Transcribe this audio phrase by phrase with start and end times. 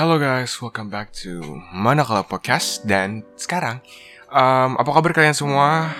[0.00, 2.88] Hello guys, welcome back to Manakala Podcast.
[2.88, 3.84] Dan sekarang,
[4.32, 5.92] um, apa kabar kalian semua?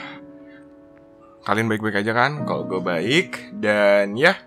[1.44, 2.48] Kalian baik-baik aja kan?
[2.48, 3.52] Kalau gue baik.
[3.60, 4.40] Dan ya,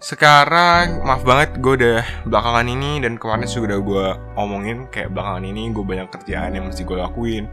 [0.00, 3.04] sekarang maaf banget gue udah belakangan ini.
[3.04, 4.06] Dan kemarin sudah gue
[4.40, 7.44] omongin Kayak belakangan ini gue banyak kerjaan yang mesti gue lakuin.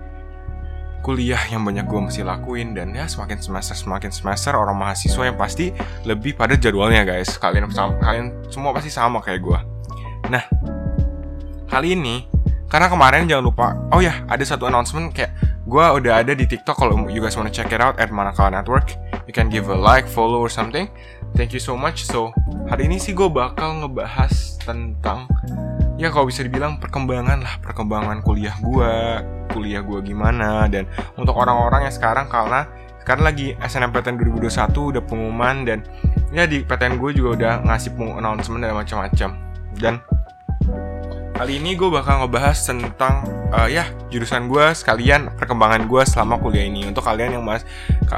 [1.03, 2.79] Kuliah yang banyak gue mesti lakuin.
[2.79, 5.75] Dan ya semakin semester semakin semester Orang mahasiswa yang pasti
[6.07, 7.35] lebih pada jadwalnya guys.
[7.35, 9.59] Kalian, kalian semua pasti sama kayak gue
[10.31, 10.47] Nah,
[11.71, 12.27] kali ini
[12.67, 15.31] karena kemarin jangan lupa oh ya ada satu announcement kayak
[15.63, 18.91] gue udah ada di TikTok kalau you guys wanna check it out at Manakala Network.
[19.23, 20.91] You can give a like follow or something.
[21.37, 22.03] Thank you so much.
[22.03, 22.35] So
[22.67, 25.31] hari ini sih gue bakal ngebahas tentang
[25.95, 28.91] ya kalau bisa dibilang perkembangan lah perkembangan kuliah gue
[29.55, 32.67] kuliah gue gimana dan untuk orang-orang yang sekarang karena
[33.05, 35.87] sekarang lagi SNMPTN 2021 udah pengumuman dan
[36.35, 39.29] ya di PTN gue juga udah ngasih announcement dan macam-macam.
[39.71, 40.03] Dan
[41.41, 46.69] Kali ini gue bakal ngebahas tentang uh, ya jurusan gue sekalian perkembangan gue selama kuliah
[46.69, 46.85] ini.
[46.85, 47.65] Untuk kalian yang mas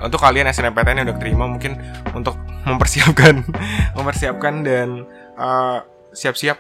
[0.04, 1.80] untuk kalian SNMPTN yang udah terima mungkin
[2.12, 2.36] untuk
[2.68, 3.48] mempersiapkan
[3.96, 5.08] mempersiapkan dan
[5.40, 6.60] uh, siap-siap.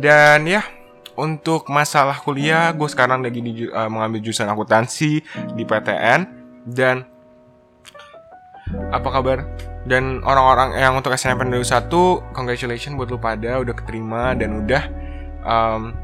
[0.00, 0.64] Dan ya
[1.12, 5.20] untuk masalah kuliah gue sekarang lagi di, uh, mengambil jurusan akuntansi
[5.52, 6.20] di PTN
[6.72, 7.04] dan
[8.96, 9.44] apa kabar?
[9.84, 15.05] Dan orang-orang yang untuk SNMPTN 21 congratulations buat lu pada udah keterima dan udah
[15.46, 15.94] um,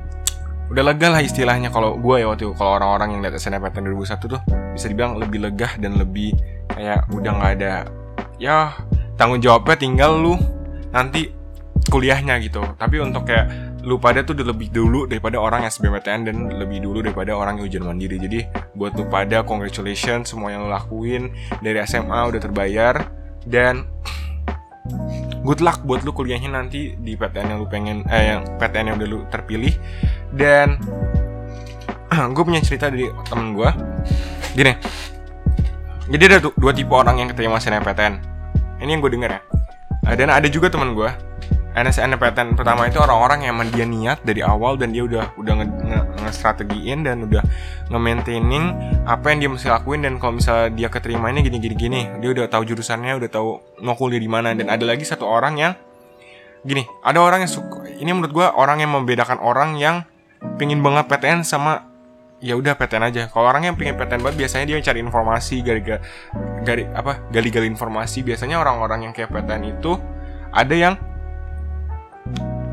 [0.73, 4.41] udah lega lah istilahnya kalau gue ya waktu kalau orang-orang yang lihat SNMPTN 2001 tuh
[4.73, 6.33] bisa dibilang lebih lega dan lebih
[6.73, 7.73] kayak udah nggak ada
[8.41, 8.73] ya
[9.21, 10.35] tanggung jawabnya tinggal lu
[10.95, 11.43] nanti
[11.93, 12.63] kuliahnya gitu.
[12.79, 17.03] Tapi untuk kayak lu pada tuh lebih dulu daripada orang yang SBMPTN dan lebih dulu
[17.03, 18.17] daripada orang yang ujian mandiri.
[18.17, 18.47] Jadi
[18.79, 22.95] buat lu pada congratulations semua yang lu lakuin dari SMA udah terbayar
[23.45, 23.91] dan
[25.43, 28.97] good luck buat lu kuliahnya nanti di PTN yang lu pengen eh yang PTN yang
[28.99, 29.75] udah lu terpilih.
[30.31, 30.79] Dan
[32.35, 33.71] gue punya cerita dari temen gue
[34.53, 34.77] gini
[36.13, 38.15] jadi ada dua tipe orang yang keterima SNMPTN
[38.85, 39.41] ini yang gue denger ya.
[40.19, 41.09] Dan ada juga temen gue
[41.73, 45.55] NSNPTN pertama itu orang-orang yang dia niat dari awal dan dia udah udah
[46.21, 47.43] nge-strategiin nge dan udah
[47.89, 48.65] nge-maintaining
[49.09, 52.29] apa yang dia mesti lakuin dan kalau misalnya dia keterima ini gini gini gini dia
[52.33, 53.51] udah tahu jurusannya udah tahu
[53.81, 55.73] mau kuliah di mana dan ada lagi satu orang yang
[56.63, 60.05] gini ada orang yang suka ini menurut gue orang yang membedakan orang yang
[60.61, 61.93] pingin banget PTN sama
[62.43, 63.23] ya udah PTN aja.
[63.31, 65.81] Kalau orang yang pengen PTN banget biasanya dia cari informasi gali
[66.67, 68.27] gali apa gali-gali informasi.
[68.27, 69.95] Biasanya orang-orang yang kayak PTN itu
[70.51, 70.95] ada yang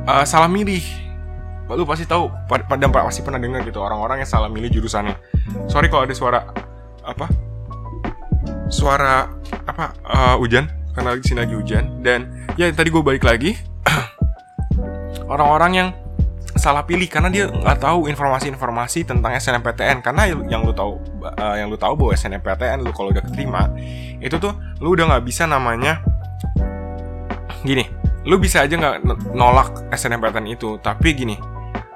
[0.09, 0.81] uh, salah milih.
[1.69, 2.33] Lu pasti tahu.
[2.49, 5.13] Pada pasti pernah dengar gitu orang-orang yang salah milih jurusannya.
[5.69, 6.39] Sorry kalau ada suara
[7.05, 7.29] apa?
[8.73, 9.29] Suara
[9.69, 9.93] apa?
[10.01, 10.65] Uh, hujan.
[10.97, 12.01] Karena di sini lagi hujan.
[12.01, 13.53] Dan ya tadi gue balik lagi.
[15.33, 15.89] Orang-orang yang
[16.57, 21.71] salah pilih karena dia nggak tahu informasi-informasi tentang SNMPTN karena yang lu tahu uh, yang
[21.71, 23.71] lu tahu bahwa SNMPTN lu kalau udah keterima
[24.19, 24.51] itu tuh
[24.83, 26.03] lu udah nggak bisa namanya
[27.63, 27.98] gini
[28.29, 30.77] lu bisa aja nggak nolak SNMPTN itu.
[30.79, 31.35] Tapi gini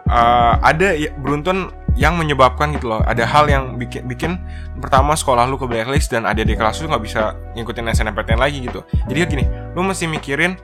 [0.09, 3.05] uh, ada ya, beruntun yang menyebabkan gitu loh.
[3.05, 4.41] Ada hal yang bikin bikin
[4.81, 8.65] pertama sekolah lu ke blacklist dan ada di kelas lu nggak bisa ngikutin SNMPTN lagi
[8.65, 8.81] gitu.
[9.05, 9.45] Jadi gini
[9.77, 10.57] lu mesti mikirin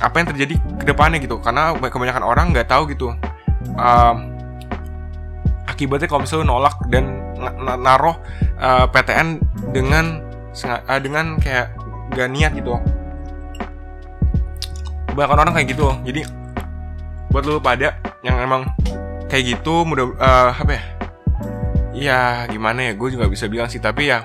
[0.00, 1.36] apa yang terjadi ke depannya gitu.
[1.44, 3.12] Karena kebanyakan orang nggak tahu gitu
[3.76, 4.14] uh,
[5.66, 7.04] akibatnya kalau misalnya lu nolak dan
[7.82, 8.16] naruh
[8.62, 9.42] uh, PTN
[9.74, 10.24] dengan
[10.64, 11.74] uh, dengan kayak
[12.14, 12.78] gak niat gitu
[15.16, 15.88] kebanyakan orang kayak gitu.
[16.04, 16.20] Jadi
[17.32, 18.68] buat lu pada yang emang
[19.32, 20.82] kayak gitu mudah uh, apa ya?
[21.96, 22.20] Ya
[22.52, 22.92] gimana ya?
[22.92, 24.20] Gue juga bisa bilang sih tapi ya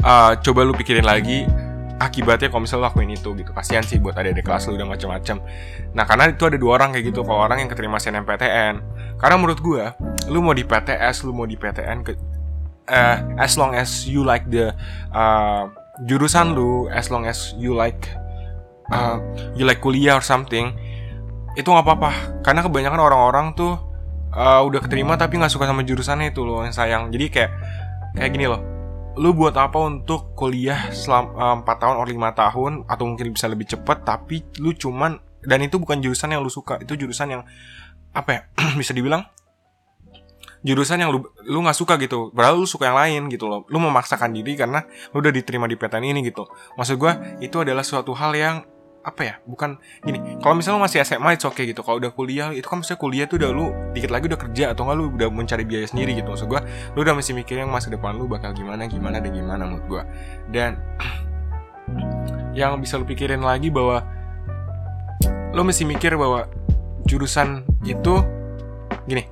[0.00, 1.44] uh, coba lu pikirin lagi
[2.00, 3.52] akibatnya kalau misalnya lakuin itu gitu.
[3.52, 5.44] Kasihan sih buat ada di kelas lu udah macam-macam
[5.92, 8.80] nah karena itu ada dua orang kayak gitu kalau orang yang keterima SNMPTN.
[9.20, 9.84] Karena menurut gue
[10.32, 12.16] lu mau di PTS lu mau di PTN ke
[12.88, 14.72] uh, as long as you like the
[15.12, 15.68] uh,
[16.08, 18.08] jurusan lu as long as you like
[18.90, 19.18] uh,
[19.58, 20.74] you like kuliah or something
[21.56, 22.10] itu nggak apa-apa.
[22.44, 23.74] Karena kebanyakan orang-orang tuh
[24.36, 27.08] uh, udah keterima tapi nggak suka sama jurusannya itu loh yang sayang.
[27.08, 27.50] Jadi kayak
[28.14, 28.60] kayak gini loh.
[29.16, 33.48] Lu buat apa untuk kuliah selama uh, 4 tahun atau 5 tahun atau mungkin bisa
[33.48, 37.42] lebih cepat tapi lu cuman dan itu bukan jurusan yang lu suka itu jurusan yang
[38.12, 38.40] apa ya
[38.80, 39.24] bisa dibilang
[40.66, 42.28] jurusan yang lu lu nggak suka gitu.
[42.36, 43.64] Padahal lu suka yang lain gitu loh.
[43.72, 44.84] Lu memaksakan diri karena
[45.16, 46.44] lu udah diterima di PTN ini gitu.
[46.76, 48.56] Maksud gue itu adalah suatu hal yang
[49.06, 51.86] apa ya bukan gini kalau misalnya lu masih SMA itu oke okay gitu.
[51.86, 54.82] Kalau udah kuliah itu kan misalnya kuliah tuh udah lu dikit lagi udah kerja atau
[54.82, 56.26] enggak lu udah mencari biaya sendiri gitu.
[56.26, 56.60] Maksud gue
[56.98, 60.02] lu udah mesti mikirin masa depan lu bakal gimana gimana dan gimana menurut gue
[60.50, 60.82] dan
[62.58, 64.02] yang bisa lu pikirin lagi bahwa
[65.54, 66.50] lu mesti mikir bahwa
[67.06, 68.20] jurusan itu
[69.06, 69.24] gini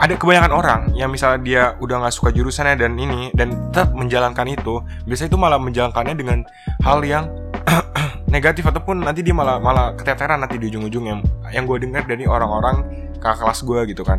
[0.00, 4.48] ada kebanyakan orang yang misalnya dia udah nggak suka jurusannya dan ini dan tetap menjalankan
[4.48, 6.38] itu biasanya itu malah menjalankannya dengan
[6.80, 7.28] hal yang
[8.30, 12.24] negatif ataupun nanti dia malah malah keteteran nanti di ujung-ujung yang yang gue dengar dari
[12.24, 12.86] orang-orang
[13.18, 14.18] kakak kelas gue gitu kan.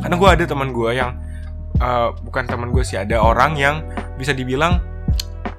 [0.00, 1.16] Karena gue ada teman gue yang
[1.84, 3.84] uh, bukan teman gue sih ada orang yang
[4.16, 4.80] bisa dibilang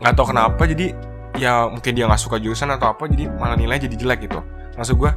[0.01, 0.95] nggak tahu kenapa jadi
[1.37, 4.41] ya mungkin dia nggak suka jurusan atau apa jadi malah nilai jadi jelek gitu.
[4.75, 5.11] Maksud gue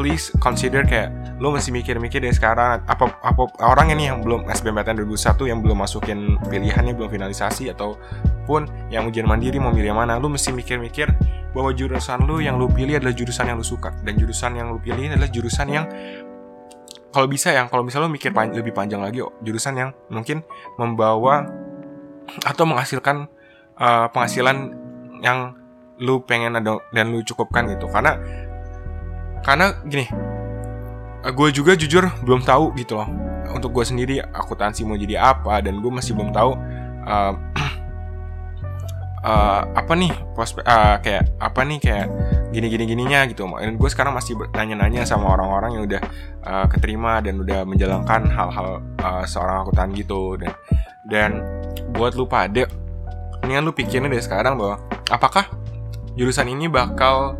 [0.00, 4.96] please consider kayak lo masih mikir-mikir dari sekarang apa apa orang ini yang belum SBMPTN
[5.04, 6.18] 2021 yang belum masukin
[6.48, 11.12] pilihannya belum finalisasi ataupun yang ujian mandiri mau milih mana lo mesti mikir-mikir
[11.50, 13.90] bahwa jurusan lo yang lo pilih adalah jurusan yang lo suka.
[14.02, 15.86] Dan jurusan yang lo pilih adalah jurusan yang
[17.10, 20.46] kalau bisa yang kalau misalnya lo mikir pan lebih panjang lagi oh, jurusan yang mungkin
[20.78, 21.42] membawa
[22.46, 23.26] atau menghasilkan
[23.74, 24.70] uh, penghasilan
[25.18, 25.58] yang
[25.98, 27.90] lu pengen ada dan lu cukupkan gitu.
[27.90, 28.14] Karena
[29.42, 30.06] karena gini
[31.20, 33.10] gue juga jujur belum tahu gitu loh.
[33.50, 36.54] Untuk gue sendiri akuntansi mau jadi apa dan gue masih belum tahu
[37.04, 37.34] uh,
[39.24, 42.06] uh, apa nih prospek uh, kayak apa nih kayak
[42.50, 43.46] gini gini gininya gitu.
[43.46, 46.02] Dan gue sekarang masih nanya-nanya sama orang-orang yang udah
[46.44, 50.36] uh, keterima dan udah menjalankan hal-hal uh, seorang akuntan gitu.
[50.40, 50.52] Dan
[51.08, 51.30] dan
[51.96, 52.28] buat lu
[53.40, 54.76] ini kan lu pikirin dari sekarang bahwa
[55.08, 55.48] apakah
[56.14, 57.38] jurusan ini bakal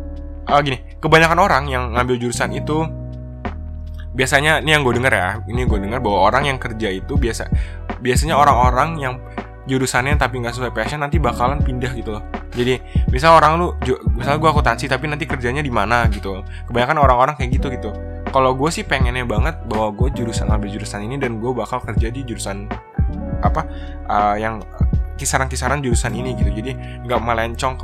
[0.49, 2.87] uh, gini kebanyakan orang yang ngambil jurusan itu
[4.11, 7.47] biasanya ini yang gue dengar ya ini gue dengar bahwa orang yang kerja itu biasa
[8.03, 9.15] biasanya orang-orang yang
[9.69, 12.23] jurusannya tapi nggak sesuai passion nanti bakalan pindah gitu loh.
[12.51, 12.81] Jadi
[13.13, 13.67] misal orang lu
[14.17, 16.41] misal gue akuntansi tapi nanti kerjanya di mana gitu.
[16.69, 17.89] Kebanyakan orang-orang kayak gitu gitu.
[18.31, 22.07] Kalau gue sih pengennya banget bahwa gue jurusan ngambil jurusan ini dan gue bakal kerja
[22.09, 22.65] di jurusan
[23.41, 23.65] apa
[24.07, 24.61] uh, yang
[25.17, 26.49] kisaran-kisaran jurusan ini gitu.
[26.49, 26.73] Jadi
[27.05, 27.83] nggak melencong ke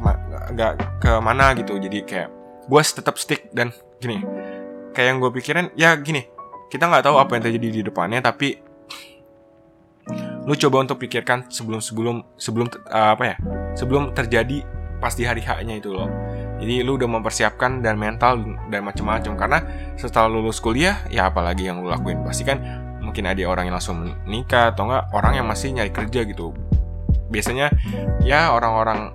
[0.57, 1.77] nggak ke mana gitu.
[1.77, 2.29] Jadi kayak
[2.67, 4.21] gue tetap stick dan gini
[4.91, 6.25] kayak yang gue pikirin ya gini
[6.67, 8.59] kita nggak tahu apa yang terjadi di depannya tapi
[10.47, 13.35] lu coba untuk pikirkan sebelum sebelum sebelum uh, apa ya
[13.75, 14.63] sebelum terjadi
[14.97, 16.09] pas di hari haknya itu loh.
[16.57, 18.41] Jadi lu udah mempersiapkan dan mental
[18.73, 19.59] dan macam-macam karena
[19.93, 22.25] setelah lulus kuliah ya apalagi yang lu lakuin?
[22.25, 22.57] Pasti kan
[23.03, 26.55] mungkin ada orang yang langsung menikah atau enggak orang yang masih nyari kerja gitu.
[27.29, 27.69] Biasanya
[28.25, 29.13] ya orang-orang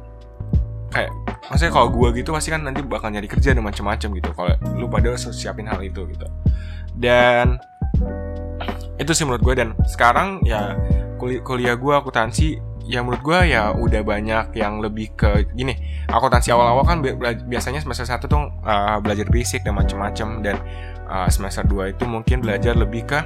[0.95, 1.11] kayak
[1.51, 4.31] maksudnya kalau gue gitu pasti kan nanti bakal nyari kerja dan macam-macam gitu.
[4.37, 6.29] Kalau lu pada siapin hal itu gitu.
[6.95, 7.59] Dan
[9.03, 10.79] itu sih menurut gue dan sekarang ya
[11.23, 15.79] kuliah, kuliah gue akuntansi ya menurut gue ya udah banyak yang lebih ke gini.
[16.11, 16.99] Akuntansi awal-awal kan
[17.47, 20.59] biasanya semester satu tuh uh, belajar basic dan macam-macam dan
[21.07, 23.23] uh, semester 2 itu mungkin belajar lebih ke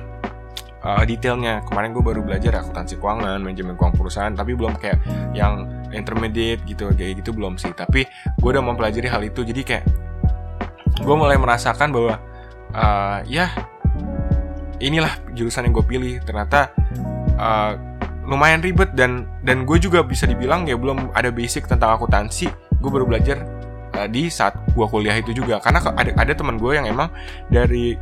[0.85, 1.65] uh, detailnya.
[1.65, 5.01] Kemarin gue baru belajar akuntansi keuangan manajemen keuangan perusahaan tapi belum kayak
[5.33, 5.65] yang
[5.97, 7.73] intermediate gitu kayak gitu belum sih.
[7.73, 8.05] Tapi
[8.37, 9.85] gue udah mempelajari hal itu jadi kayak
[11.01, 12.21] gue mulai merasakan bahwa
[12.77, 13.49] uh, ya
[14.85, 16.15] inilah jurusan yang gue pilih.
[16.21, 16.77] Ternyata
[17.37, 17.77] uh,
[18.27, 22.51] lumayan ribet dan dan gue juga bisa dibilang ya belum ada basic tentang akuntansi
[22.83, 23.47] gue baru belajar
[23.95, 27.09] uh, di saat gue kuliah itu juga karena ada ada teman gue yang emang
[27.49, 27.95] dari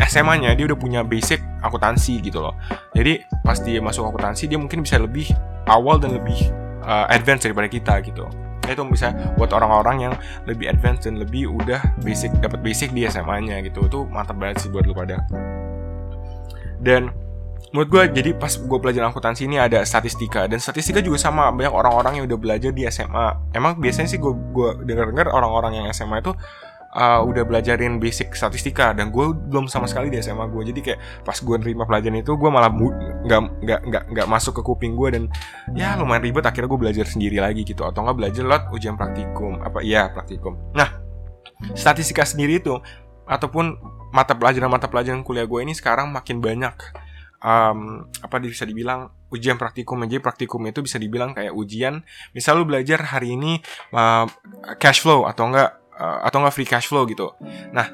[0.00, 2.56] SMA-nya dia udah punya basic akuntansi gitu loh.
[2.96, 5.28] Jadi pas dia masuk akuntansi dia mungkin bisa lebih
[5.68, 6.48] awal dan lebih
[6.82, 8.24] uh, advance daripada kita gitu.
[8.64, 10.14] Itu bisa buat orang-orang yang
[10.48, 13.84] lebih advance dan lebih udah basic dapat basic di SMA-nya gitu.
[13.84, 15.20] Itu mantap banget sih buat lu pada.
[16.82, 17.12] Dan
[17.70, 21.54] menurut gue jadi pas gue belajar akuntansi ini ada statistika dan statistika juga sama.
[21.54, 25.80] Banyak orang-orang yang udah belajar di SMA emang biasanya sih gue gue dengar dengar orang-orang
[25.80, 26.34] yang SMA itu
[26.92, 31.00] uh, udah belajarin basic statistika dan gue belum sama sekali di SMA gue jadi kayak
[31.24, 35.08] pas gue nerima pelajaran itu gue malah nggak nggak nggak nggak masuk ke kuping gue
[35.14, 35.22] dan
[35.72, 36.44] ya lumayan ribet.
[36.44, 37.86] Akhirnya gue belajar sendiri lagi gitu.
[37.88, 39.60] Atau nggak belajar lewat ujian praktikum.
[39.64, 40.58] Apa iya praktikum.
[40.76, 41.00] Nah
[41.72, 42.74] statistika sendiri itu
[43.24, 43.78] ataupun
[44.12, 46.74] mata pelajaran mata pelajaran kuliah gue ini sekarang makin banyak
[47.42, 52.64] um, apa bisa dibilang ujian praktikum aja praktikum itu bisa dibilang kayak ujian misal lu
[52.64, 53.58] belajar hari ini
[53.92, 54.24] uh,
[54.78, 57.34] cash flow atau enggak uh, atau enggak free cash flow gitu.
[57.74, 57.92] Nah,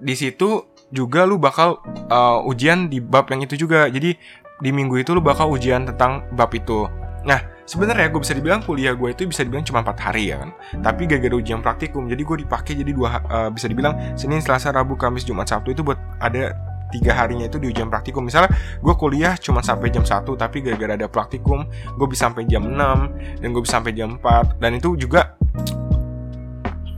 [0.00, 1.80] di situ juga lu bakal
[2.10, 3.86] uh, ujian di bab yang itu juga.
[3.86, 4.16] Jadi
[4.60, 6.84] di minggu itu lu bakal ujian tentang bab itu.
[7.20, 10.50] Nah, sebenarnya gue bisa dibilang kuliah gue itu bisa dibilang cuma 4 hari ya kan.
[10.80, 14.72] Tapi gak ada ujian praktikum, jadi gue dipakai jadi dua uh, bisa dibilang Senin, Selasa,
[14.72, 16.56] Rabu, Kamis, Jumat, Sabtu itu buat ada
[16.90, 18.26] tiga harinya itu di ujian praktikum.
[18.26, 22.66] Misalnya gue kuliah cuma sampai jam 1 tapi gara-gara ada praktikum gue bisa sampai jam
[22.66, 25.34] 6 dan gue bisa sampai jam 4 dan itu juga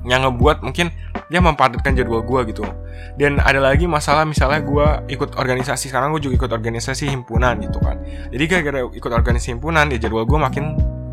[0.02, 0.90] yang ngebuat mungkin
[1.30, 2.66] dia mempadatkan jadwal gue gitu.
[3.14, 7.78] Dan ada lagi masalah misalnya gue ikut organisasi sekarang gue juga ikut organisasi himpunan gitu
[7.78, 8.02] kan.
[8.34, 10.64] Jadi gara-gara ikut organisasi himpunan ya jadwal gue makin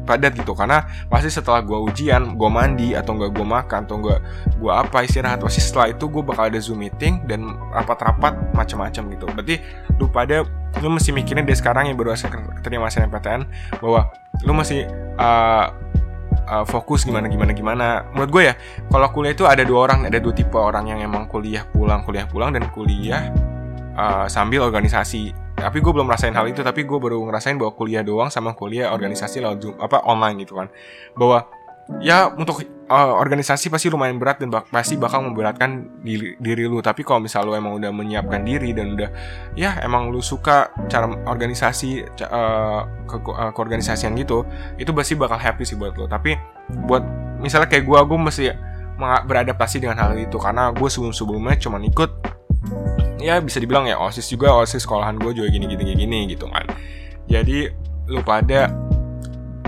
[0.09, 0.57] padat gitu.
[0.57, 4.19] Karena pasti setelah gue ujian gue mandi atau enggak gue makan atau enggak
[4.57, 9.25] gue apa istirahat pasti setelah itu gue bakal ada zoom meeting dan rapat-rapat macam-macam gitu.
[9.29, 9.55] Berarti
[10.01, 10.41] lu pada
[10.81, 13.45] lu mesti mikirin dari sekarang yang baru aja keterima SNMPTN
[13.77, 14.09] bahwa
[14.41, 14.89] lu masih
[15.21, 15.69] uh,
[16.49, 17.85] uh, fokus gimana gimana gimana.
[18.13, 18.53] Menurut gue ya
[18.89, 22.25] kalau kuliah itu ada dua orang ada dua tipe orang yang emang kuliah pulang kuliah
[22.25, 23.29] pulang dan kuliah
[23.99, 28.01] uh, sambil organisasi tapi gue belum rasain hal itu tapi gue baru ngerasain bahwa kuliah
[28.01, 30.67] doang sama kuliah organisasi lewat zoom apa online gitu kan.
[31.13, 31.45] Bahwa
[32.01, 36.81] ya untuk uh, organisasi pasti lumayan berat dan bak pasti bakal memberatkan diri, diri lu.
[36.81, 39.09] Tapi kalau misal lu emang udah menyiapkan diri dan udah
[39.57, 44.45] ya emang lu suka cara organisasi uh, ke, uh, keorganisasian gitu
[44.77, 46.05] itu pasti bakal happy sih buat lu.
[46.05, 46.37] Tapi
[46.85, 47.01] buat
[47.41, 48.43] misalnya kayak gue gue mesti
[48.99, 50.37] beradaptasi dengan hal itu.
[50.37, 52.38] Karena gue sebelum sebelumnya cuma ikut
[53.19, 56.67] ya bisa dibilang ya osis juga osis sekolahan gue juga gini gini gini gitu kan
[57.29, 57.71] jadi
[58.09, 58.73] lu pada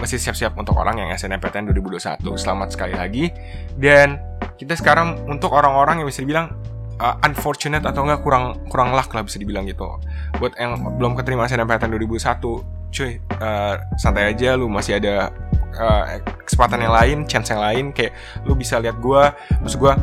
[0.02, 2.26] masih siap-siap untuk orang yang SNMPTN 2021.
[2.34, 3.30] Selamat sekali lagi.
[3.78, 4.18] Dan
[4.58, 6.58] kita sekarang untuk orang-orang yang bisa dibilang
[6.98, 9.86] uh, unfortunate atau enggak kurang kurang luck lah bisa dibilang gitu.
[10.42, 12.18] Buat yang belum keterima SNMPTN 2021,
[12.90, 15.30] cuy, uh, santai aja lu masih ada
[15.78, 16.18] uh,
[16.50, 18.18] kesempatan yang lain, chance yang lain kayak
[18.50, 19.94] lu bisa lihat gua, maksud gua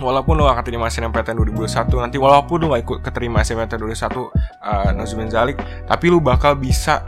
[0.00, 4.90] walaupun lu gak keterima SNMPTN 2021 nanti walaupun lu gak ikut keterima SNMPTN 2021 uh,
[4.92, 5.56] Nazumin Zalik
[5.88, 7.00] tapi lu bakal bisa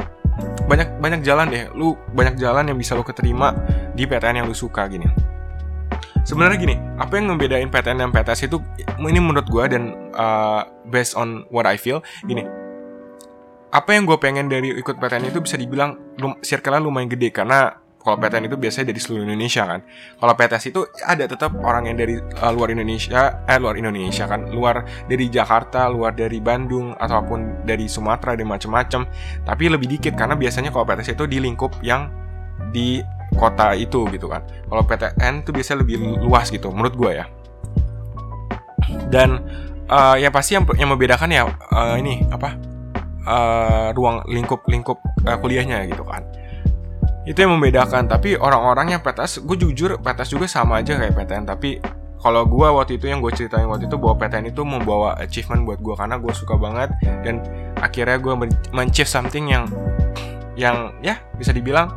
[0.69, 1.65] banyak banyak jalan deh.
[1.75, 3.57] Lu banyak jalan yang bisa lu keterima
[3.97, 5.09] di PTN yang lu suka gini.
[6.23, 8.61] Sebenarnya gini apa yang membedain PTN dan PTS itu
[9.01, 12.45] ini menurut gue dan uh, based on what I feel gini.
[13.69, 15.97] Apa yang gue pengen dari ikut PTN itu bisa dibilang
[16.45, 19.81] circle-nya lumayan gede karena kalau PTN itu biasanya dari seluruh Indonesia kan.
[20.23, 24.49] Kalau PTS itu ada tetap orang yang dari uh, luar Indonesia, eh luar Indonesia kan,
[24.55, 29.03] luar dari Jakarta, luar dari Bandung ataupun dari Sumatera dan macam-macam.
[29.43, 32.07] Tapi lebih dikit karena biasanya kalau PTS itu di lingkup yang
[32.71, 33.03] di
[33.35, 34.47] kota itu gitu kan.
[34.47, 37.27] Kalau PTN itu biasanya lebih luas gitu menurut gue ya.
[39.11, 39.43] Dan
[39.91, 42.55] uh, yang pasti yang yang membedakan ya uh, ini apa?
[43.29, 44.97] Uh, ruang lingkup lingkup
[45.29, 46.25] uh, kuliahnya gitu kan
[47.29, 51.45] itu yang membedakan tapi orang-orang yang PTS gue jujur PTS juga sama aja kayak PTN
[51.45, 51.77] tapi
[52.19, 55.79] kalau gue waktu itu yang gue ceritain waktu itu bahwa PTN itu membawa achievement buat
[55.79, 56.91] gue karena gue suka banget
[57.23, 57.45] dan
[57.79, 58.35] akhirnya gue
[58.75, 59.71] men-achieve something yang
[60.59, 61.93] yang ya bisa dibilang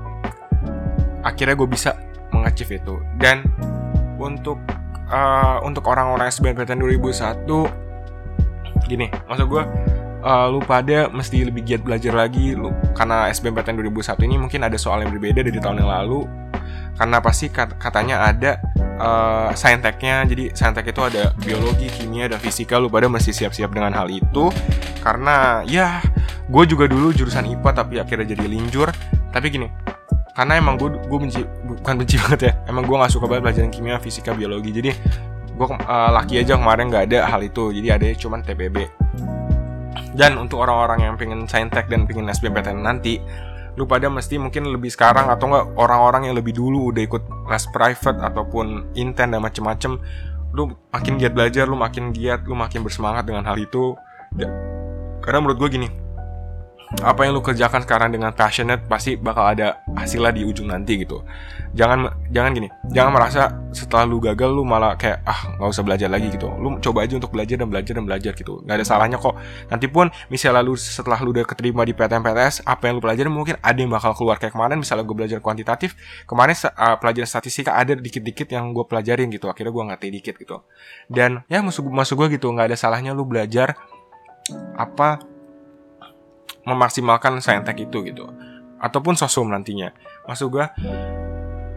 [1.26, 1.98] akhirnya gue bisa
[2.30, 2.96] mengachieve itu.
[3.18, 3.46] Dan
[4.22, 4.62] untuk
[5.10, 7.50] uh, untuk orang-orang SBMPTN 2001
[8.86, 9.64] gini maksud gue
[10.22, 12.54] uh, lu pada mesti lebih giat belajar lagi.
[12.54, 16.26] Lu karena SBMPTN 2001 ini mungkin ada soal yang berbeda dari tahun yang lalu.
[16.96, 18.62] Karena pasti kat katanya ada
[19.02, 20.24] uh, sainteknya.
[20.30, 22.78] Jadi saintek itu ada biologi kimia dan fisika.
[22.78, 24.54] Lu pada mesti siap-siap dengan hal itu.
[25.02, 26.00] Karena ya
[26.52, 28.94] gue juga dulu jurusan IPA tapi akhirnya jadi linjur.
[29.34, 29.70] Tapi gini
[30.32, 32.54] karena emang gue gue benci bukan benci banget ya.
[32.70, 34.72] Emang gue nggak suka banget pelajaran kimia fisika biologi.
[34.72, 34.92] Jadi
[35.52, 37.74] gue uh, laki aja kemarin nggak ada hal itu.
[37.74, 39.02] Jadi ada cuman TPB
[40.16, 43.20] dan untuk orang-orang yang pengen saintek dan pengen SBMPTN nanti
[43.80, 47.66] lu pada mesti mungkin lebih sekarang atau enggak orang-orang yang lebih dulu udah ikut les
[47.72, 49.96] private ataupun intent dan macem-macem
[50.52, 53.96] lu makin giat belajar lu makin giat lu makin bersemangat dengan hal itu.
[55.24, 55.88] Karena menurut gue gini
[57.00, 61.24] apa yang lu kerjakan sekarang dengan passionate pasti bakal ada hasilnya di ujung nanti gitu.
[61.72, 66.12] Jangan jangan gini jangan merasa setelah lu gagal lu malah kayak ah nggak usah belajar
[66.12, 66.52] lagi gitu.
[66.60, 68.60] Lu coba aja untuk belajar dan belajar dan belajar gitu.
[68.68, 69.40] Nggak ada salahnya kok.
[69.72, 73.30] Nanti pun misalnya lu setelah lu udah keterima di PTN PTS apa yang lu pelajari
[73.32, 74.36] mungkin ada yang bakal keluar.
[74.36, 75.96] Kayak kemarin misalnya gue belajar kuantitatif
[76.28, 79.48] kemarin uh, pelajaran statistika ada dikit-dikit yang gue pelajarin gitu.
[79.48, 80.60] Akhirnya gue ngerti dikit gitu.
[81.08, 83.80] Dan ya masuk masuk gue gitu nggak ada salahnya lu belajar
[84.76, 85.31] apa
[86.68, 88.30] memaksimalkan saintek itu gitu.
[88.82, 89.94] Ataupun sosum nantinya.
[90.26, 90.66] Maksud gue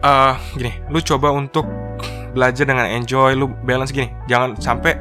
[0.01, 1.65] uh, gini lu coba untuk
[2.33, 4.11] belajar dengan enjoy lu balance gini.
[4.29, 4.93] Jangan sampai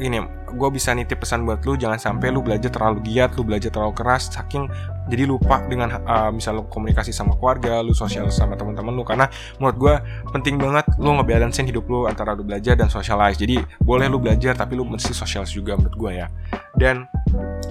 [0.00, 0.20] gini
[0.50, 3.94] gue bisa nitip pesan buat lu jangan sampai lu belajar terlalu giat lu belajar terlalu
[3.94, 4.66] keras saking
[5.10, 9.02] jadi lupa dengan uh, misal lu komunikasi sama keluarga lu sosial sama teman-teman lu.
[9.02, 9.26] Karena
[9.58, 9.94] menurut gue
[10.30, 13.34] penting banget lu ngebalancein hidup lu antara lu belajar dan socialize.
[13.34, 16.26] Jadi boleh lu belajar tapi lu mesti socialize juga menurut gue ya.
[16.78, 17.10] Dan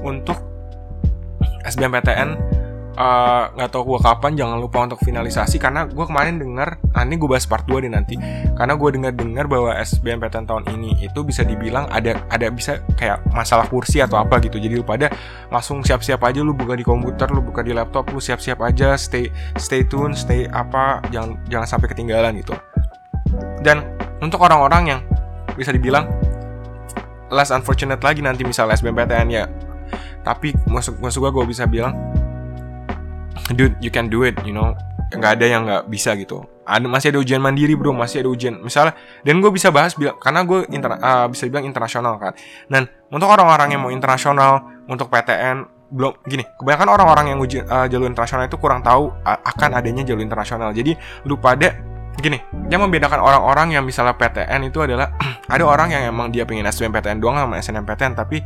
[0.03, 0.35] untuk
[1.69, 2.29] SBMPTN
[2.99, 7.07] eh, nggak uh, tahu gue kapan jangan lupa untuk finalisasi karena gue kemarin dengar ah
[7.07, 8.19] ini gue bahas part 2 deh nanti
[8.57, 13.23] karena gue dengar dengar bahwa SBMPTN tahun ini itu bisa dibilang ada ada bisa kayak
[13.31, 14.59] masalah kursi atau apa gitu.
[14.59, 15.07] Jadi lu pada
[15.47, 19.31] langsung siap-siap aja lu buka di komputer lu buka di laptop lu siap-siap aja stay
[19.55, 22.51] stay tune stay apa jangan jangan sampai ketinggalan gitu.
[23.63, 23.85] Dan
[24.19, 25.01] untuk orang-orang yang
[25.55, 26.07] bisa dibilang
[27.29, 29.45] less unfortunate lagi nanti misalnya SBMPTN ya
[30.29, 31.98] tapi masuk masuk gue gue bisa bilang
[33.57, 34.77] dude you can do it you know.
[35.09, 36.45] Nggak ada yang nggak bisa gitu.
[36.69, 37.89] Ada masih ada ujian mandiri bro.
[37.89, 38.62] Masih ada ujian.
[38.62, 38.93] Misalnya
[39.25, 42.38] dan gue bisa bahas bilang karena gue inter, uh, bisa bilang internasional kan.
[42.69, 47.89] Dan untuk orang-orang yang mau internasional untuk PTN belum gini kebanyakan orang-orang yang ujian uh,
[47.89, 50.69] jalur internasional itu kurang tahu akan adanya jalur internasional.
[50.69, 50.93] Jadi
[51.25, 51.74] lu pada
[52.17, 55.13] gini yang membedakan orang-orang yang misalnya PTN itu adalah
[55.53, 58.41] ada orang yang emang dia pengen SBMPTN doang sama SNMPTN tapi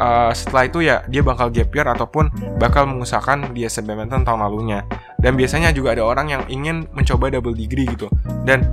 [0.00, 4.84] uh, setelah itu ya dia bakal gap year ataupun bakal mengusahakan di SBMPTN tahun lalunya.
[5.20, 8.08] Dan biasanya juga ada orang yang ingin mencoba double degree gitu.
[8.48, 8.64] Dan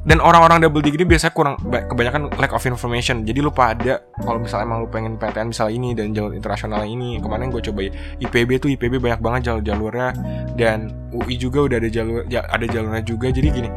[0.00, 3.28] dan orang-orang double degree biasanya kurang kebanyakan lack of information.
[3.28, 7.20] Jadi lupa ada kalau misalnya emang lu pengen PTN misalnya ini dan jalur internasional ini
[7.20, 7.84] kemarin gue coba
[8.16, 10.16] IPB tuh IPB banyak banget jalur-jalurnya.
[10.56, 13.28] Dan UI juga udah ada jalur ya, ada jalurnya juga.
[13.30, 13.70] Jadi gini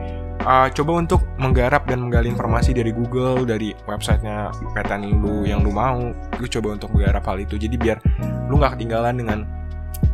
[0.45, 5.71] uh, coba untuk menggarap dan menggali informasi dari Google dari websitenya PTN lu yang lu
[5.71, 7.55] mau lu coba untuk menggarap hal itu.
[7.57, 7.97] Jadi biar
[8.49, 9.39] lu nggak ketinggalan dengan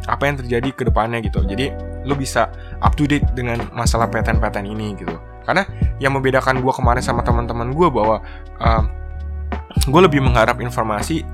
[0.07, 1.43] apa yang terjadi ke depannya gitu.
[1.43, 1.73] Jadi
[2.07, 2.47] lu bisa
[2.79, 5.15] up to date dengan masalah PTN-PTN ini gitu.
[5.43, 5.65] Karena
[5.97, 8.21] yang membedakan gue kemarin sama teman-teman gue bahwa
[8.61, 8.83] uh,
[9.89, 11.25] gue lebih mengharap informasi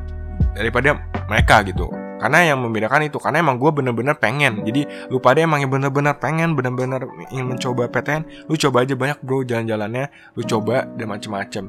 [0.56, 0.96] daripada
[1.28, 4.64] mereka gitu karena yang membedakan itu karena emang gue bener-bener pengen.
[4.64, 9.18] Jadi lu pada emang yang bener-bener pengen bener-bener ingin mencoba PTN lu coba aja banyak
[9.20, 10.06] bro jalan-jalannya.
[10.40, 11.66] Lu coba dan macem-macem.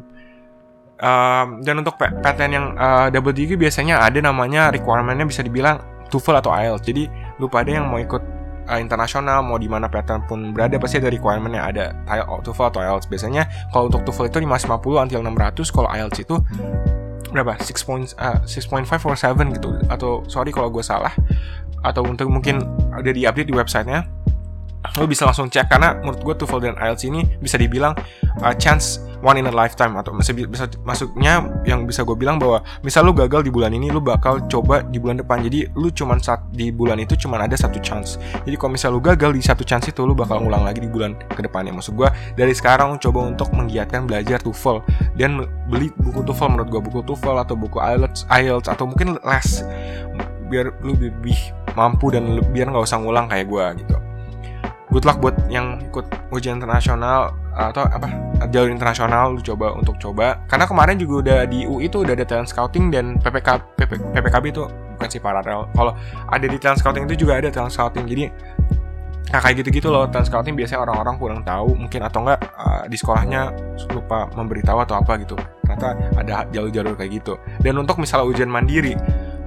[0.96, 5.76] Um, dan untuk PTN yang uh, double degree biasanya ada namanya requirementnya bisa dibilang
[6.08, 7.04] TOEFL atau IELTS jadi
[7.36, 8.22] lu pada yang mau ikut
[8.66, 11.62] uh, internasional mau di mana pattern pun berada pasti ada requirementnya.
[11.68, 11.84] Ada
[12.42, 16.36] TOEFL atau IELTS biasanya kalau untuk TOEFL itu 550 until 600 kalau IELTS itu
[17.36, 17.60] berapa?
[17.60, 19.70] 6 point uh, 6.5 or 7 gitu.
[19.92, 21.12] Atau sorry kalau gue salah.
[21.84, 24.08] Atau untuk mungkin ada di update di websitenya
[24.96, 27.92] lo bisa langsung cek karena menurut gue TOEFL dan IELTS ini bisa dibilang
[28.40, 33.04] uh, chance one in a lifetime atau bisa, masuknya yang bisa gue bilang bahwa misal
[33.04, 35.42] lo gagal di bulan ini lo bakal coba di bulan depan.
[35.42, 38.20] Jadi lo cuman saat di bulan itu cuman ada satu chance.
[38.44, 41.16] Jadi kalau misal lo gagal di satu chance itu lo bakal ngulang lagi di bulan
[41.18, 44.84] ke depannya maksud gue dari sekarang coba untuk menggiatkan belajar TOEFL
[45.18, 49.48] dan beli buku TOEFL menurut gue buku TOEFL atau buku IELTS IELTS atau mungkin les
[50.46, 51.36] biar lu lebih
[51.74, 54.05] mampu dan biar nggak usah ngulang kayak gue gitu
[54.96, 58.08] good luck buat yang ikut ujian internasional atau apa
[58.48, 60.40] jalur internasional lu coba untuk coba.
[60.48, 64.44] Karena kemarin juga udah di UI itu udah ada talent scouting dan PPK PP, PPKB
[64.56, 64.64] itu
[64.96, 65.68] bukan sih paralel.
[65.76, 65.92] Kalau
[66.32, 68.08] ada di talent scouting itu juga ada talent scouting.
[68.08, 68.24] Jadi
[69.36, 72.96] nah kayak gitu-gitu loh talent scouting biasanya orang-orang kurang tahu mungkin atau enggak uh, di
[72.96, 73.52] sekolahnya
[73.92, 75.36] lupa memberitahu atau apa gitu.
[75.60, 77.36] Ternyata ada jalur-jalur kayak gitu.
[77.60, 78.96] Dan untuk misalnya ujian mandiri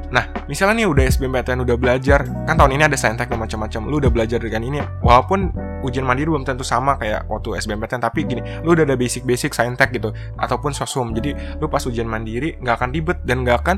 [0.10, 3.82] Nah, misalnya nih udah SBMPTN udah belajar, kan tahun ini ada saintek dan macam-macam.
[3.86, 5.54] Lu udah belajar dengan ini, walaupun
[5.86, 9.94] ujian mandiri belum tentu sama kayak waktu SBMPTN, tapi gini, lu udah ada basic-basic saintek
[9.94, 10.10] gitu,
[10.42, 11.14] ataupun sosum.
[11.14, 13.78] Jadi, lu pas ujian mandiri nggak akan ribet dan nggak akan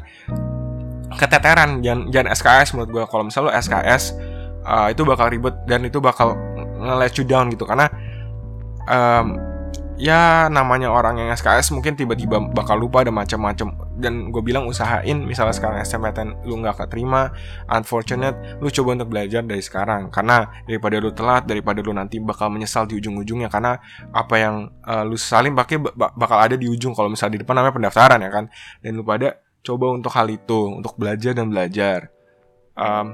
[1.19, 1.83] keteteran.
[1.83, 3.03] Jangan, jangan SKS menurut gue.
[3.11, 4.03] Kalau misalnya lu SKS,
[4.63, 6.39] uh, itu bakal ribet dan itu bakal
[6.79, 7.91] nge-let you down gitu, karena
[8.87, 9.50] um,
[10.01, 13.93] ya namanya orang yang SKS mungkin tiba-tiba bakal lupa ada macam-macam.
[14.01, 17.29] Dan gue bilang usahain misalnya sekarang SMPTN lu nggak keterima
[17.69, 20.09] unfortunate lu coba untuk belajar dari sekarang.
[20.09, 23.53] Karena daripada lu telat daripada lu nanti bakal menyesal di ujung-ujungnya.
[23.53, 23.77] Karena
[24.09, 26.97] apa yang uh, lu saling pakai bakal ada di ujung.
[26.97, 28.45] Kalau misalnya di depan namanya pendaftaran ya kan?
[28.81, 32.09] Dan lu pada coba untuk hal itu untuk belajar dan belajar.
[32.73, 33.13] Um,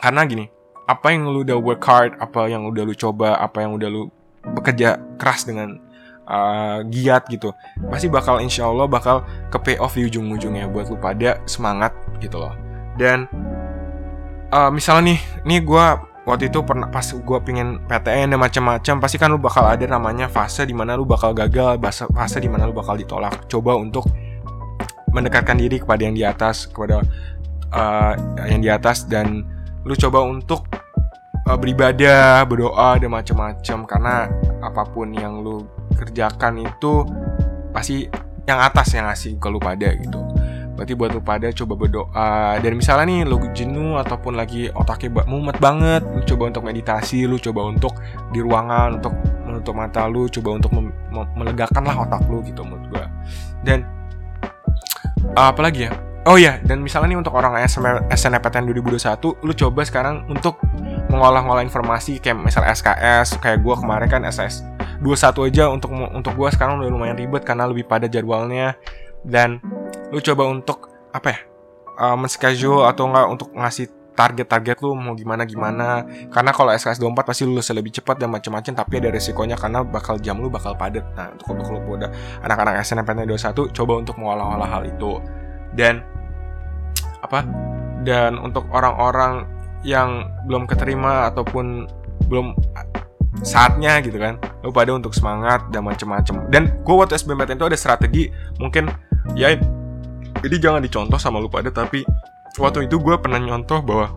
[0.00, 0.46] karena gini
[0.86, 4.06] apa yang lu udah work hard apa yang udah lu coba apa yang udah lu
[4.54, 5.80] bekerja keras dengan
[6.26, 7.54] uh, giat gitu
[7.88, 12.42] pasti bakal insya Allah bakal ke pay off di ujung-ujungnya buat lu pada semangat gitu
[12.42, 12.54] loh.
[12.96, 13.30] Dan
[14.50, 15.86] uh, misalnya nih nih gue
[16.26, 20.26] waktu itu pernah pas gue pingin PTN dan macam-macam pasti kan lu bakal ada namanya
[20.26, 21.78] fase di mana lu bakal gagal
[22.10, 23.46] fase di mana lu bakal ditolak.
[23.46, 24.10] Coba untuk
[25.14, 27.00] mendekatkan diri kepada yang di atas kepada
[27.72, 28.12] uh,
[28.44, 29.46] yang di atas dan
[29.86, 30.66] lu coba untuk
[31.46, 34.14] uh, beribadah, berdoa dan macam-macam karena
[34.60, 37.06] apa pun yang lu kerjakan itu
[37.70, 38.04] pasti
[38.46, 40.20] yang atas yang ngasih ke lu pada gitu.
[40.76, 45.56] Berarti buat lu pada coba berdoa dan misalnya nih lu jenuh ataupun lagi otaknya mumet
[45.56, 47.96] banget, lu coba untuk meditasi, lu coba untuk
[48.30, 49.14] di ruangan untuk
[49.48, 50.70] menutup mata lu, coba untuk
[51.32, 53.08] melegakan lah otak lu gitu menurut gua.
[53.64, 53.88] Dan
[55.32, 55.92] uh, apa lagi ya?
[56.26, 57.54] Oh iya, dan misalnya nih untuk orang
[58.10, 60.58] SNPTN 2021, lu coba sekarang untuk
[61.10, 64.66] mengolah-ngolah informasi kayak misal SKS, kayak gue kemarin kan SS
[65.00, 68.74] 21 aja untuk untuk gue sekarang udah lumayan ribet karena lebih pada jadwalnya.
[69.26, 69.58] Dan
[70.14, 71.38] lu coba untuk apa ya
[71.98, 76.02] uh, men-schedule atau enggak untuk ngasih target-target lu mau gimana gimana.
[76.32, 80.16] Karena kalau SKS 24 pasti lulus lebih cepat dan macam-macam tapi ada resikonya karena bakal
[80.16, 81.04] jam lu bakal padat.
[81.14, 82.10] Nah untuk untuk lu udah
[82.42, 85.20] anak-anak SNMPTN 21 coba untuk mengolah-olah hal itu.
[85.76, 86.00] Dan
[87.20, 87.44] apa
[88.06, 89.55] dan untuk orang-orang
[89.86, 91.86] yang belum keterima ataupun
[92.26, 92.58] belum
[93.46, 94.42] saatnya gitu kan.
[94.66, 96.50] Lu pada untuk semangat dan macem-macem.
[96.50, 98.24] Dan gue waktu SBMPTN itu ada strategi
[98.58, 98.90] mungkin
[99.38, 99.54] ya
[100.42, 102.04] jadi jangan dicontoh sama lu pada tapi
[102.60, 104.12] waktu itu gue pernah nyontoh bahwa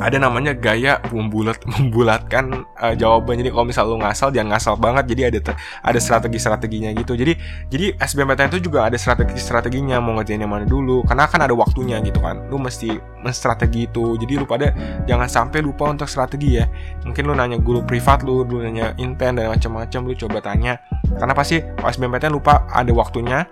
[0.00, 3.36] ada namanya gaya membulat membulatkan uh, jawaban.
[3.44, 5.04] Jadi kalau misal lu ngasal jangan ngasal banget.
[5.12, 5.38] Jadi ada
[5.84, 7.12] ada strategi strateginya gitu.
[7.12, 7.36] Jadi
[7.68, 11.04] jadi SBMPTN itu juga ada strategi strateginya mau ngerjain yang mana dulu?
[11.04, 12.48] Karena kan ada waktunya gitu kan.
[12.48, 14.16] Lu mesti menstrategi itu.
[14.16, 14.72] Jadi lu pada
[15.04, 16.64] jangan sampai lupa untuk strategi ya.
[17.04, 20.80] Mungkin lu nanya guru privat lu lu nanya intent dan macam-macam lu coba tanya.
[21.20, 23.44] Karena pasti SBMPTN lupa ada waktunya.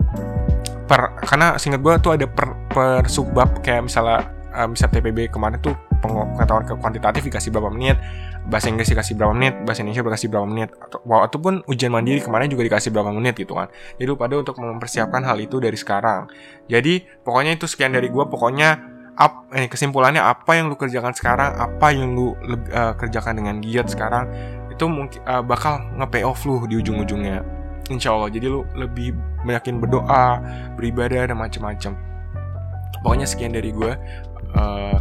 [0.88, 3.60] Per karena singkat gue tuh ada per, per subbab.
[3.60, 7.96] Kayak misalnya uh, misal TPB kemarin tuh pengetahuan kuantitatif dikasih berapa menit
[8.48, 12.48] bahasa Inggris dikasih berapa menit bahasa Indonesia dikasih berapa menit atau ataupun ujian mandiri kemarin
[12.48, 13.68] juga dikasih berapa menit gitu kan.
[14.00, 16.26] Jadi lu pada untuk mempersiapkan hal itu dari sekarang.
[16.66, 18.80] Jadi pokoknya itu sekian dari gue pokoknya
[19.20, 23.92] ap, eh, kesimpulannya apa yang lu kerjakan sekarang apa yang lu uh, kerjakan dengan giat
[23.92, 24.24] sekarang
[24.72, 27.44] itu mungkin uh, bakal nge off lu di ujung-ujungnya.
[27.92, 29.12] Insya Allah jadi lu lebih
[29.44, 30.40] banyakin berdoa
[30.78, 31.92] beribadah dan macam-macam
[33.02, 33.92] pokoknya sekian dari gue
[34.56, 34.98] uh,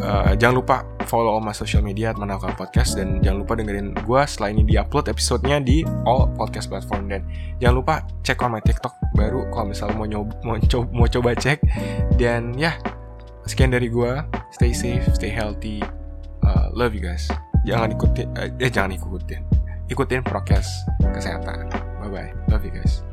[0.00, 4.50] uh, jangan lupa follow my social media Manakal Podcast dan jangan lupa dengerin gue setelah
[4.54, 7.10] ini diupload episodenya di all podcast platform.
[7.12, 7.26] Dan
[7.60, 11.30] jangan lupa cek on my TikTok baru kalau misalnya mau nyoba mau coba, mau coba
[11.36, 11.58] cek.
[12.16, 12.78] Dan ya
[13.44, 14.12] sekian dari gue
[14.54, 15.82] stay safe stay healthy.
[16.40, 17.28] Uh, love you guys.
[17.68, 19.42] Jangan ikutin uh, eh jangan ikutin.
[19.90, 20.66] Ikutin prokes
[21.12, 21.68] kesehatan.
[22.00, 23.04] Bye bye love you guys